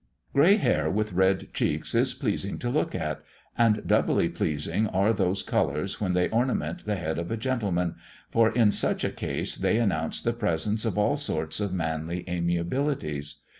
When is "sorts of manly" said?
11.17-12.23